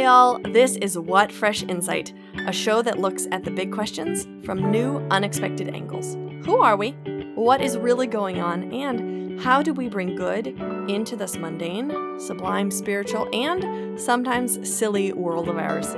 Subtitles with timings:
[0.00, 0.40] Hi, y'all.
[0.42, 2.14] This is What Fresh Insight,
[2.46, 6.14] a show that looks at the big questions from new, unexpected angles.
[6.46, 6.92] Who are we?
[7.34, 8.72] What is really going on?
[8.72, 10.46] And how do we bring good
[10.88, 15.94] into this mundane, sublime, spiritual, and sometimes silly world of ours?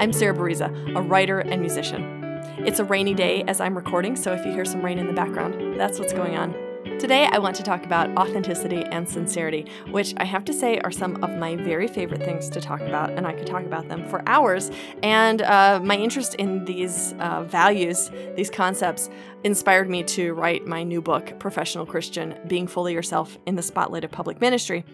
[0.00, 2.40] I'm Sarah Bereza, a writer and musician.
[2.64, 5.12] It's a rainy day as I'm recording, so if you hear some rain in the
[5.12, 6.71] background, that's what's going on.
[6.98, 10.92] Today, I want to talk about authenticity and sincerity, which I have to say are
[10.92, 14.08] some of my very favorite things to talk about, and I could talk about them
[14.08, 14.70] for hours.
[15.02, 19.10] And uh, my interest in these uh, values, these concepts,
[19.44, 24.04] inspired me to write my new book, Professional Christian Being Fully Yourself in the Spotlight
[24.04, 24.84] of Public Ministry.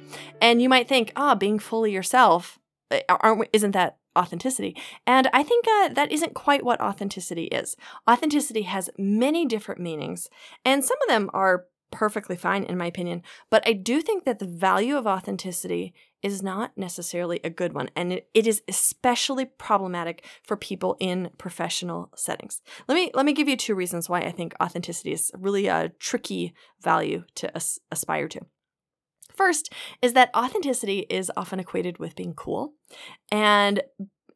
[0.41, 2.59] And you might think, ah, oh, being fully yourself,
[2.91, 3.03] eh,
[3.53, 4.77] isn't that authenticity.
[5.07, 7.77] And I think uh, that isn't quite what authenticity is.
[8.11, 10.29] Authenticity has many different meanings,
[10.65, 13.23] and some of them are perfectly fine in my opinion.
[13.51, 17.91] But I do think that the value of authenticity is not necessarily a good one.
[17.95, 22.61] And it, it is especially problematic for people in professional settings.
[22.89, 25.91] Let me let me give you two reasons why I think authenticity is really a
[25.99, 28.41] tricky value to as- aspire to.
[29.35, 32.73] First is that authenticity is often equated with being cool.
[33.31, 33.83] And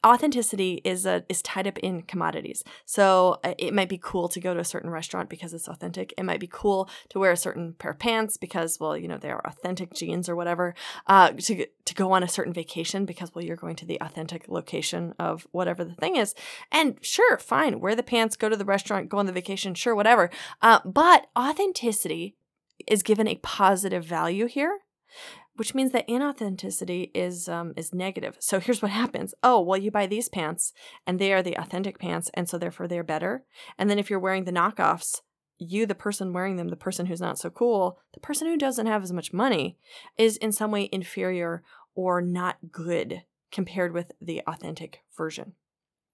[0.05, 2.65] authenticity is a, is tied up in commodities.
[2.85, 6.13] So uh, it might be cool to go to a certain restaurant because it's authentic.
[6.19, 9.19] It might be cool to wear a certain pair of pants because, well, you know,
[9.19, 10.75] they are authentic jeans or whatever.
[11.07, 14.49] Uh, to to go on a certain vacation because, well, you're going to the authentic
[14.49, 16.35] location of whatever the thing is.
[16.71, 19.95] And sure, fine, wear the pants, go to the restaurant, go on the vacation, sure,
[19.95, 20.31] whatever.
[20.61, 22.37] Uh, but authenticity
[22.87, 24.81] is given a positive value here
[25.57, 28.37] which means that inauthenticity is um, is negative.
[28.41, 29.35] So here's what happens.
[29.43, 30.73] Oh, well, you buy these pants,
[31.07, 33.45] and they are the authentic pants, and so therefore they're better.
[33.79, 35.21] And then if you're wearing the knockoffs,
[35.59, 38.87] you, the person wearing them, the person who's not so cool, the person who doesn't
[38.87, 39.79] have as much money,
[40.19, 41.63] is in some way inferior
[41.95, 45.53] or not good compared with the authentic version.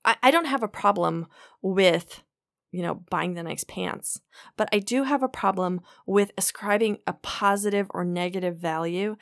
[0.04, 1.26] I, I don't have a problem
[1.62, 2.22] with
[2.70, 4.20] you know, buying the nice pants.
[4.56, 9.16] But I do have a problem with ascribing a positive or negative value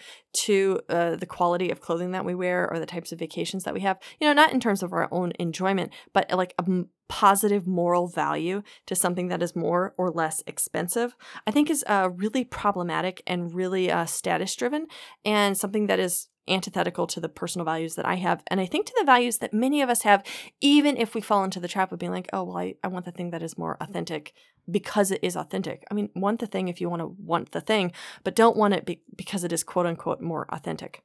[0.45, 3.75] to uh, the quality of clothing that we wear or the types of vacations that
[3.75, 3.99] we have.
[4.21, 8.09] You know, not in terms of our own enjoyment, but like a m- positive moral
[8.09, 11.15] value to something that is more or less expensive,
[11.47, 14.87] I think is uh, really problematic and really uh, status driven
[15.25, 18.43] and something that is antithetical to the personal values that I have.
[18.49, 20.25] And I think to the values that many of us have,
[20.61, 23.05] even if we fall into the trap of being like, oh, well, I, I want
[23.05, 24.33] the thing that is more authentic
[24.71, 25.85] because it is authentic.
[25.91, 27.93] I mean, want the thing if you want to want the thing,
[28.25, 31.03] but don't want it be- because it is quote unquote more authentic.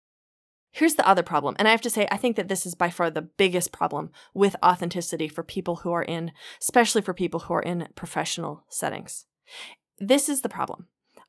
[0.72, 1.56] Here's the other problem.
[1.60, 4.10] And I have to say, I think that this is by far the biggest problem
[4.34, 6.32] with authenticity for people who are in,
[6.62, 9.26] especially for people who are in professional settings.
[10.00, 10.88] This is the problem.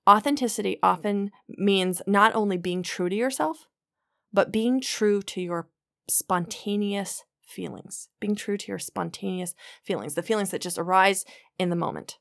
[0.08, 3.66] Authenticity often means not only being true to yourself,
[4.32, 5.68] but being true to your
[6.08, 9.54] spontaneous feelings, being true to your spontaneous
[9.84, 11.24] feelings, the feelings that just arise
[11.58, 12.18] in the moment.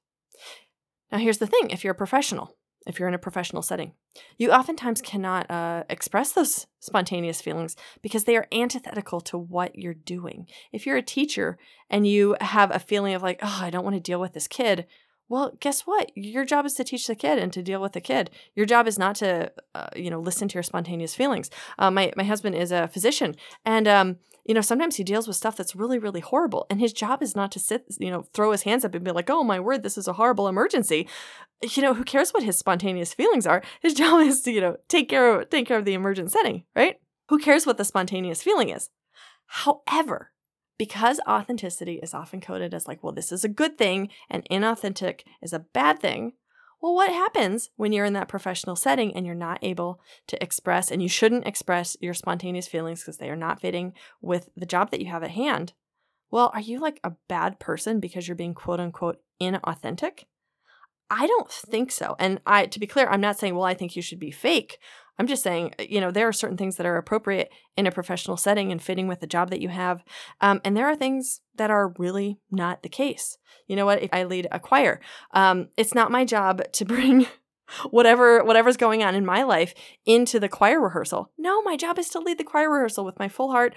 [1.11, 2.55] Now, here's the thing if you're a professional,
[2.85, 3.94] if you're in a professional setting,
[4.38, 9.93] you oftentimes cannot uh, express those spontaneous feelings because they are antithetical to what you're
[9.93, 10.47] doing.
[10.72, 11.57] If you're a teacher
[11.89, 14.47] and you have a feeling of like, oh, I don't want to deal with this
[14.47, 14.88] kid,
[15.31, 16.12] well, guess what?
[16.14, 18.30] Your job is to teach the kid and to deal with the kid.
[18.53, 21.50] Your job is not to, uh, you know, listen to your spontaneous feelings.
[21.80, 25.38] Uh, my my husband is a physician, and um, you know, sometimes he deals with
[25.38, 28.52] stuff that's really, really horrible, and his job is not to sit, you know, throw
[28.52, 31.08] his hands up and be like, "Oh my word, this is a horrible emergency."
[31.64, 33.64] You know, who cares what his spontaneous feelings are?
[33.81, 36.66] His job is to, you know, take care of take care of the emergent setting,
[36.75, 37.00] right?
[37.30, 38.90] Who cares what the spontaneous feeling is?
[39.46, 40.31] However,
[40.81, 45.19] because authenticity is often coded as like, well, this is a good thing and inauthentic
[45.40, 46.34] is a bad thing.
[46.81, 50.90] Well, what happens when you're in that professional setting and you're not able to express,
[50.90, 53.94] and you shouldn't express your spontaneous feelings because they are not fitting
[54.24, 55.74] with the job that you have at hand?
[56.31, 60.24] Well, are you like a bad person because you're being quote unquote inauthentic?
[61.12, 62.16] I don't think so.
[62.18, 64.79] And I to be clear, I'm not saying, well, I think you should be fake.
[65.19, 67.91] I'm just saying, uh, you know, there are certain things that are appropriate in a
[67.91, 70.03] professional setting and fitting with the job that you have.
[70.40, 73.37] Um, and there are things that are really not the case.
[73.67, 74.02] You know what?
[74.02, 75.02] If I lead a choir,
[75.34, 77.28] um, it's not my job to bring
[77.90, 79.73] whatever whatever's going on in my life
[80.05, 81.31] into the choir rehearsal.
[81.37, 83.75] No, my job is to lead the choir rehearsal with my full heart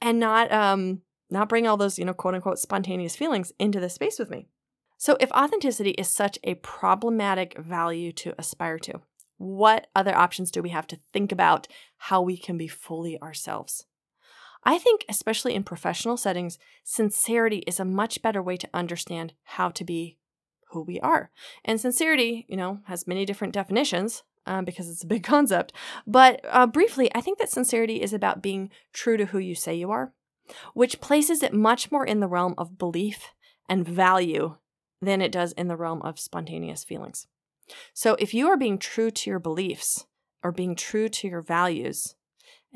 [0.00, 3.88] and not um not bring all those, you know, quote unquote spontaneous feelings into the
[3.88, 4.46] space with me.
[4.98, 9.00] So, if authenticity is such a problematic value to aspire to,
[9.38, 13.86] what other options do we have to think about how we can be fully ourselves?
[14.64, 19.70] I think, especially in professional settings, sincerity is a much better way to understand how
[19.70, 20.18] to be
[20.70, 21.30] who we are.
[21.64, 24.22] And sincerity, you know, has many different definitions.
[24.48, 25.72] uh, because it's a big concept.
[26.06, 29.74] But uh, briefly, I think that sincerity is about being true to who you say
[29.74, 30.12] you are,
[30.72, 33.32] which places it much more in the realm of belief
[33.68, 34.56] and value
[35.02, 37.26] than it does in the realm of spontaneous feelings.
[37.94, 40.06] So if you are being true to your beliefs
[40.42, 42.14] or being true to your values,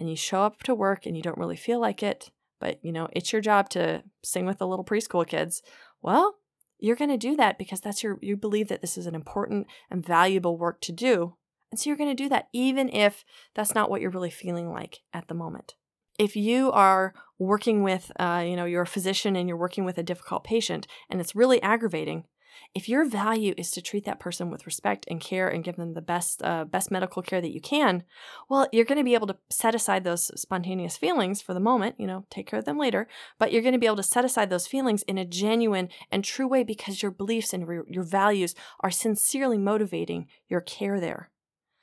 [0.01, 2.91] and you show up to work and you don't really feel like it, but you
[2.91, 5.63] know, it's your job to sing with the little preschool kids,
[6.01, 6.37] well,
[6.79, 9.67] you're going to do that because that's your you believe that this is an important
[9.91, 11.37] and valuable work to do.
[11.71, 14.71] And so you're going to do that even if that's not what you're really feeling
[14.71, 15.75] like at the moment.
[16.19, 19.99] If you are working with, uh, you know, you're a physician and you're working with
[19.99, 22.25] a difficult patient and it's really aggravating,
[22.75, 25.95] if your value is to treat that person with respect and care and give them
[25.95, 28.05] the best uh, best medical care that you can,
[28.49, 31.97] well, you're going to be able to set aside those spontaneous feelings for the moment,
[31.99, 33.09] you know, take care of them later,
[33.39, 36.25] but you're going to be able to set aside those feelings in a genuine and
[36.25, 41.31] true way because your beliefs and re- your values are sincerely motivating your care there.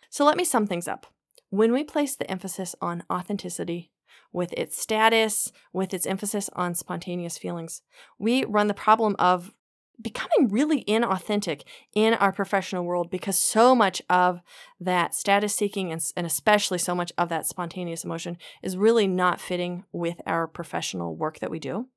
[0.10, 1.08] So let me sum things up.
[1.50, 3.92] When we place the emphasis on authenticity,
[4.34, 7.82] with its status, with its emphasis on spontaneous feelings,
[8.20, 9.54] we run the problem of
[10.02, 11.64] becoming really inauthentic
[11.94, 14.42] in our professional world because so much of
[14.80, 19.42] that status seeking and, and, especially so much of that spontaneous emotion is really not
[19.42, 21.88] fitting with our professional work that we do.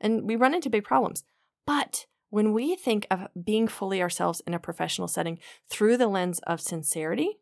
[0.00, 1.24] And we run into big problems.
[1.66, 5.38] But when we think of being fully ourselves in a professional setting
[5.70, 7.38] through the lens of sincerity,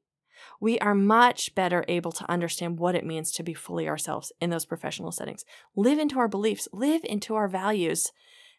[0.61, 4.50] we are much better able to understand what it means to be fully ourselves in
[4.50, 5.44] those professional settings.
[5.75, 8.12] Live into our beliefs, live into our values,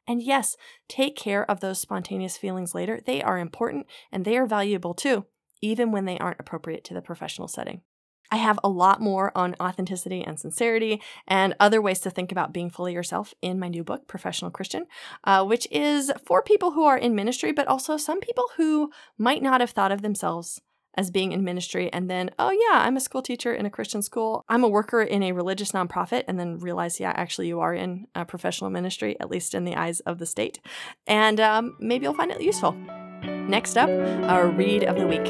[0.07, 0.56] and yes,
[0.88, 3.00] take care of those spontaneous feelings later.
[3.06, 5.25] They are important and they are valuable too,
[5.62, 7.81] even when they aren't appropriate to the professional setting.
[8.30, 12.51] I have a lot more on authenticity and sincerity and other ways to think about
[12.54, 14.86] being fully yourself in my new book, Professional Christian,
[15.24, 19.42] uh, which is for people who are in ministry, but also some people who might
[19.42, 20.62] not have thought of themselves
[20.97, 24.01] as being in ministry and then, oh yeah, I'm a school teacher in a Christian
[24.01, 24.44] school.
[24.49, 28.07] I'm a worker in a religious nonprofit and then realize, yeah, actually you are in
[28.15, 30.59] a professional ministry, at least in the eyes of the state.
[31.05, 32.75] And um, maybe you'll find it useful.
[33.23, 35.25] Next up, our read of the week.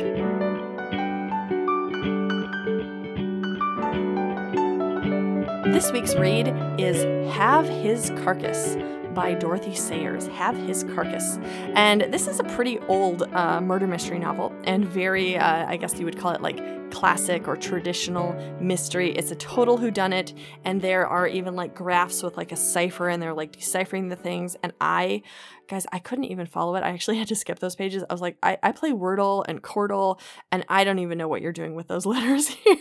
[5.74, 6.48] This week's read
[6.80, 7.04] is
[7.34, 8.75] Have His Carcase
[9.18, 11.40] by Dorothy Sayers, Have His Carcase.
[11.74, 15.98] And this is a pretty old uh, murder mystery novel and very, uh, I guess
[15.98, 19.10] you would call it like classic or traditional mystery.
[19.10, 23.19] It's a total whodunit, and there are even like graphs with like a cipher, and
[23.19, 24.56] they're like deciphering the things.
[24.62, 25.24] And I,
[25.68, 26.84] guys, I couldn't even follow it.
[26.84, 28.04] I actually had to skip those pages.
[28.08, 30.19] I was like, I, I play Wordle and Chordle,
[30.52, 32.78] and I don't even know what you're doing with those letters here.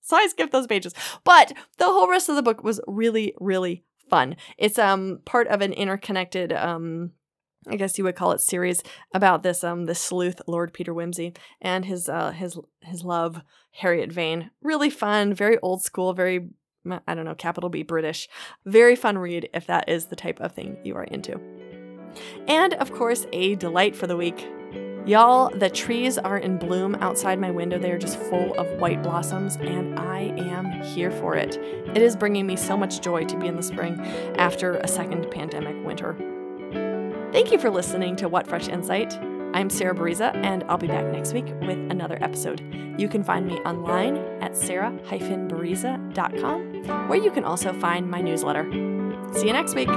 [0.00, 0.94] so I skipped those pages.
[1.22, 4.36] But the whole rest of the book was really, really fun.
[4.58, 7.12] It's um part of an interconnected um
[7.68, 8.82] I guess you would call it series
[9.14, 13.40] about this um this sleuth Lord Peter Wimsey and his uh his his love
[13.72, 14.50] Harriet Vane.
[14.62, 16.50] Really fun, very old school, very
[17.06, 18.28] I don't know, capital B British.
[18.64, 21.38] Very fun read if that is the type of thing you are into.
[22.48, 24.48] And of course, a delight for the week
[25.06, 27.78] Y'all, the trees are in bloom outside my window.
[27.78, 31.56] They are just full of white blossoms, and I am here for it.
[31.56, 33.98] It is bringing me so much joy to be in the spring
[34.36, 36.14] after a second pandemic winter.
[37.32, 39.18] Thank you for listening to What Fresh Insight.
[39.52, 42.60] I'm Sarah Bereza, and I'll be back next week with another episode.
[42.98, 48.64] You can find me online at sarah-bariza.com, where you can also find my newsletter.
[49.32, 49.88] See you next week.